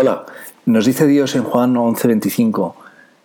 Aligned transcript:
Hola, 0.00 0.26
nos 0.64 0.86
dice 0.86 1.08
Dios 1.08 1.34
en 1.34 1.42
Juan 1.42 1.74
11:25, 1.74 2.76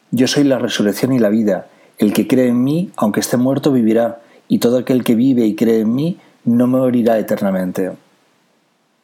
Yo 0.09 0.27
soy 0.27 0.43
la 0.43 0.57
resurrección 0.57 1.13
y 1.13 1.19
la 1.19 1.29
vida, 1.29 1.67
el 1.99 2.13
que 2.13 2.27
cree 2.27 2.47
en 2.47 2.63
mí, 2.63 2.89
aunque 2.95 3.19
esté 3.19 3.37
muerto, 3.37 3.71
vivirá, 3.71 4.23
y 4.47 4.57
todo 4.57 4.79
aquel 4.79 5.03
que 5.03 5.13
vive 5.13 5.45
y 5.45 5.53
cree 5.53 5.81
en 5.81 5.93
mí, 5.93 6.17
no 6.45 6.65
morirá 6.65 7.19
eternamente. 7.19 7.91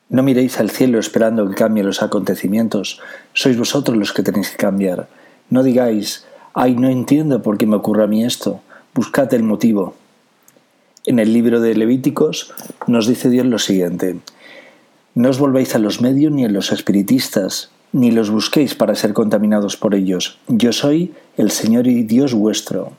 No 0.10 0.24
miréis 0.24 0.60
al 0.60 0.71
cielo 0.71 0.97
esperando 0.97 1.47
que 1.47 1.54
cambien 1.54 1.86
los 1.86 2.02
acontecimientos, 2.02 3.01
sois 3.36 3.55
vosotros 3.55 3.96
los 3.96 4.13
que 4.13 4.24
tenéis 4.24 4.49
que 4.49 4.58
cambiar. 4.58 5.08
No 5.51 5.62
digáis, 5.62 6.26
ay, 6.56 6.76
no 6.76 6.90
entiendo 6.90 7.44
por 7.44 7.60
qué 7.60 7.67
me 7.67 7.76
ocurre 7.76 8.04
a 8.04 8.08
mí 8.08 8.26
esto, 8.26 8.62
buscad 8.96 9.31
el 9.36 9.44
motivo. 9.44 9.94
En 11.06 11.20
el 11.20 11.33
libro 11.33 11.62
de 11.62 11.76
Levíticos 11.76 12.51
nos 12.88 13.06
dice 13.06 13.29
Dios 13.29 13.46
lo 13.46 13.60
siguiente, 13.60 14.17
no 15.15 15.29
os 15.29 15.39
volvéis 15.39 15.76
a 15.76 15.79
los 15.79 16.02
medios 16.02 16.31
ni 16.31 16.45
a 16.45 16.49
los 16.49 16.71
espiritistas, 16.71 17.71
ni 17.91 18.12
los 18.12 18.30
busquéis 18.30 18.76
para 18.76 18.95
ser 18.95 19.13
contaminados 19.13 19.77
por 19.77 19.95
ellos. 19.95 20.38
Yo 20.48 20.73
soy 20.73 21.13
el 21.38 21.52
Señor 21.52 21.88
y 21.88 22.04
Dios 22.04 22.34
vuestro. 22.34 22.94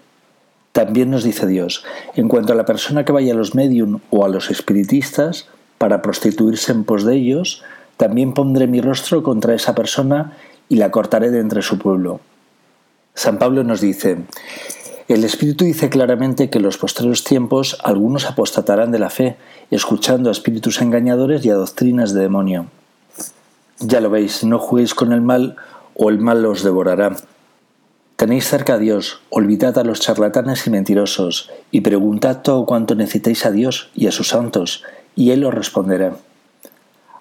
También 0.73 1.11
nos 1.11 1.25
dice 1.25 1.47
Dios, 1.47 1.85
en 2.15 2.29
cuanto 2.29 2.53
a 2.53 2.57
la 2.57 2.65
persona 2.67 3.05
que 3.05 3.13
vaya 3.13 3.33
a 3.33 3.37
los 3.37 3.55
medium 3.55 4.01
o 4.11 4.25
a 4.25 4.29
los 4.29 4.51
espiritistas 4.51 5.49
para 5.79 6.03
prostituirse 6.03 6.73
en 6.73 6.85
pos 6.85 7.05
de 7.05 7.17
ellos, 7.17 7.63
también 7.97 8.35
pondré 8.35 8.67
mi 8.67 8.81
rostro 8.81 9.23
contra 9.23 9.55
esa 9.55 9.75
persona 9.75 10.37
y 10.69 10.77
la 10.77 10.91
cortaré 10.91 11.31
de 11.31 11.41
entre 11.41 11.63
su 11.63 11.79
pueblo. 11.79 12.21
San 13.15 13.39
Pablo 13.39 13.65
nos 13.65 13.81
dice, 13.81 14.19
el 15.13 15.25
Espíritu 15.25 15.65
dice 15.65 15.91
claramente 15.91 16.51
que 16.51 16.59
en 16.59 16.65
los 16.65 16.79
postreros 16.79 17.25
tiempos 17.25 17.79
algunos 17.83 18.27
apostatarán 18.27 18.93
de 18.93 18.99
la 18.99 19.11
fe, 19.11 19.37
escuchando 19.71 20.29
a 20.29 20.33
espíritus 20.33 20.81
engañadores 20.81 21.45
y 21.45 21.51
a 21.51 21.55
doctrinas 21.55 22.13
de 22.13 22.21
demonio. 22.21 22.67
Ya 23.81 24.01
lo 24.01 24.11
veis, 24.11 24.45
no 24.45 24.59
juguéis 24.59 24.95
con 24.95 25.13
el 25.13 25.21
mal 25.21 25.57
o 25.95 26.11
el 26.11 26.19
mal 26.19 26.45
os 26.47 26.63
devorará. 26.63 27.17
Tenéis 28.17 28.47
cerca 28.47 28.75
a 28.75 28.79
Dios, 28.79 29.21
olvidad 29.31 29.79
a 29.79 29.85
los 29.85 30.01
charlatanes 30.01 30.67
y 30.67 30.71
mentirosos, 30.71 31.51
y 31.71 31.81
preguntad 31.81 32.43
todo 32.43 32.67
cuanto 32.67 32.95
necesitéis 32.95 33.47
a 33.47 33.51
Dios 33.51 33.91
y 33.95 34.07
a 34.07 34.13
sus 34.13 34.29
santos, 34.29 34.85
y 35.17 35.31
Él 35.31 35.45
os 35.45 35.55
responderá. 35.55 36.13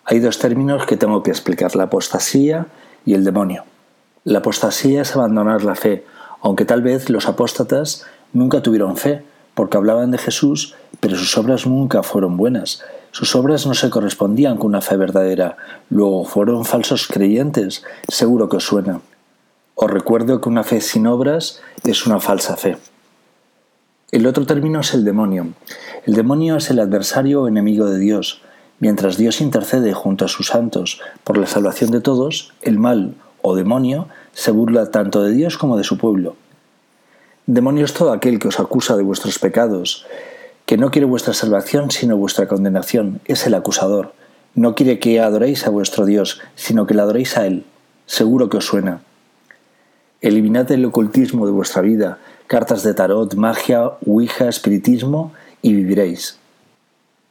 Hay 0.04 0.20
dos 0.20 0.38
términos 0.40 0.86
que 0.86 0.98
tengo 0.98 1.24
que 1.24 1.32
explicar, 1.32 1.76
la 1.76 1.84
apostasía 1.84 2.68
y 3.06 3.14
el 3.14 3.24
demonio. 3.24 3.64
La 4.26 4.40
apostasía 4.40 5.02
es 5.04 5.16
abandonar 5.16 5.64
la 5.64 5.76
fe, 5.76 6.04
aunque 6.42 6.66
tal 6.66 6.82
vez 6.82 7.10
los 7.10 7.28
apóstatas 7.28 8.06
nunca 8.34 8.62
tuvieron 8.62 8.98
fe, 8.98 9.24
porque 9.54 9.78
hablaban 9.78 10.12
de 10.12 10.18
Jesús, 10.18 10.76
pero 11.00 11.18
sus 11.18 11.38
obras 11.38 11.68
nunca 11.68 12.04
fueron 12.04 12.38
buenas. 12.38 12.82
Sus 13.12 13.36
obras 13.36 13.66
no 13.66 13.74
se 13.74 13.90
correspondían 13.90 14.58
con 14.58 14.68
una 14.68 14.82
fe 14.82 14.96
verdadera. 14.96 15.58
Luego 15.90 16.26
fueron 16.26 16.64
falsos 16.64 17.08
creyentes, 17.08 17.84
seguro 18.08 18.48
que 18.48 18.58
os 18.58 18.66
suena. 18.66 19.02
Os 19.76 19.90
recuerdo 19.90 20.40
que 20.40 20.50
una 20.50 20.64
fe 20.64 20.80
sin 20.82 21.08
obras 21.08 21.62
es 21.84 22.06
una 22.06 22.20
falsa 22.20 22.56
fe. 22.56 22.78
El 24.12 24.28
otro 24.28 24.46
término 24.46 24.80
es 24.80 24.94
el 24.94 25.06
demonio. 25.06 25.48
El 26.06 26.16
demonio 26.16 26.58
es 26.58 26.70
el 26.70 26.80
adversario 26.80 27.44
o 27.44 27.48
enemigo 27.48 27.86
de 27.86 28.00
Dios. 28.00 28.42
Mientras 28.80 29.18
Dios 29.18 29.42
intercede 29.42 29.94
junto 29.94 30.26
a 30.26 30.30
sus 30.30 30.48
santos 30.48 31.02
por 31.24 31.38
la 31.38 31.48
salvación 31.48 31.92
de 31.92 32.02
todos, 32.02 32.54
el 32.62 32.80
mal 32.80 33.16
o 33.42 33.56
demonio 33.56 34.08
se 34.34 34.52
burla 34.52 34.92
tanto 34.92 35.24
de 35.24 35.32
Dios 35.32 35.58
como 35.58 35.78
de 35.78 35.84
su 35.84 35.98
pueblo. 35.98 36.36
Demonio 37.46 37.86
es 37.86 37.94
todo 37.94 38.12
aquel 38.12 38.40
que 38.40 38.48
os 38.48 38.60
acusa 38.60 38.96
de 38.96 39.04
vuestros 39.04 39.40
pecados, 39.40 40.06
que 40.66 40.78
no 40.78 40.92
quiere 40.92 41.06
vuestra 41.06 41.34
salvación 41.34 41.90
sino 41.90 42.16
vuestra 42.18 42.48
condenación, 42.48 43.22
es 43.26 43.48
el 43.48 43.56
acusador. 43.56 44.14
No 44.54 44.76
quiere 44.76 45.00
que 45.00 45.20
adoréis 45.20 45.66
a 45.66 45.70
vuestro 45.70 46.06
Dios, 46.06 46.42
sino 46.56 46.86
que 46.86 46.94
le 46.94 47.02
adoréis 47.02 47.38
a 47.38 47.48
Él. 47.48 47.66
Seguro 48.06 48.50
que 48.50 48.58
os 48.58 48.66
suena. 48.66 49.02
Eliminad 50.22 50.72
el 50.72 50.86
ocultismo 50.86 51.46
de 51.46 51.52
vuestra 51.52 51.82
vida, 51.82 52.20
cartas 52.48 52.84
de 52.84 52.94
tarot, 52.94 53.34
magia, 53.36 53.94
ouija, 54.06 54.50
espiritismo, 54.50 55.32
y 55.62 55.74
viviréis. 55.74 56.38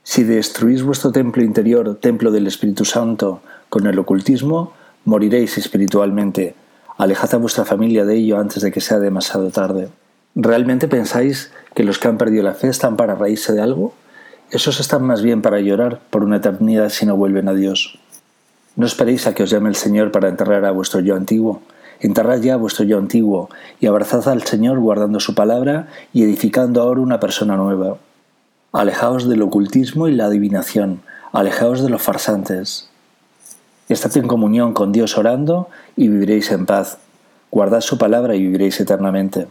Si 0.03 0.25
destruís 0.25 0.83
vuestro 0.83 1.13
templo 1.13 1.43
interior, 1.43 1.97
templo 2.01 2.31
del 2.31 2.47
Espíritu 2.47 2.85
Santo, 2.85 3.43
con 3.69 3.87
el 3.87 3.99
ocultismo, 3.99 4.73
moriréis 5.05 5.59
espiritualmente. 5.59 6.55
Alejad 6.99 7.33
a 7.35 7.39
vuestra 7.39 7.65
familia 7.65 8.05
de 8.05 8.17
ello 8.17 8.41
antes 8.41 8.61
de 8.61 8.73
que 8.73 8.81
sea 8.81 8.99
demasiado 8.99 9.51
tarde. 9.51 9.89
¿Realmente 10.35 10.89
pensáis 10.89 11.53
que 11.73 11.85
los 11.85 12.01
que 12.01 12.09
han 12.09 12.19
perdido 12.19 12.43
la 12.43 12.55
fe 12.55 12.67
están 12.67 12.97
para 12.97 13.15
reírse 13.15 13.53
de 13.53 13.63
algo? 13.63 13.95
Esos 14.51 14.81
están 14.81 15.05
más 15.05 15.23
bien 15.23 15.41
para 15.41 15.61
llorar 15.61 16.01
por 16.11 16.25
una 16.25 16.39
eternidad 16.39 16.89
si 16.89 17.07
no 17.07 17.17
vuelven 17.17 17.49
a 17.49 17.55
Dios. 17.55 18.01
No 18.75 18.85
esperéis 18.85 19.29
a 19.29 19.35
que 19.35 19.45
os 19.45 19.51
llame 19.51 19.69
el 19.69 19.77
Señor 19.77 20.11
para 20.11 20.29
enterrar 20.29 20.65
a 20.65 20.73
vuestro 20.73 20.99
yo 20.99 21.15
antiguo. 21.15 21.63
Enterrad 22.01 22.41
ya 22.41 22.57
vuestro 22.57 22.85
yo 22.85 22.99
antiguo 22.99 23.49
y 23.79 23.87
abrazad 23.87 24.29
al 24.29 24.43
Señor 24.43 24.81
guardando 24.81 25.21
su 25.21 25.37
palabra 25.37 25.87
y 26.13 26.25
edificando 26.25 26.83
ahora 26.83 27.01
una 27.01 27.21
persona 27.21 27.57
nueva. 27.57 27.99
Alejaos 28.73 29.29
del 29.29 29.43
ocultismo 29.43 30.09
y 30.09 30.17
la 30.17 30.25
adivinación, 30.25 31.03
alejaos 31.31 31.81
de 31.81 31.91
los 31.91 32.03
farsantes. 32.03 32.88
Estad 33.89 34.17
en 34.19 34.29
comunión 34.29 34.75
con 34.75 34.93
Dios 34.93 35.17
orando 35.17 35.69
y 35.97 36.09
viviréis 36.09 36.51
en 36.53 36.67
paz. 36.67 36.99
Guardad 37.51 37.81
su 37.81 37.97
palabra 37.97 38.35
y 38.35 38.43
viviréis 38.43 38.79
eternamente. 38.81 39.47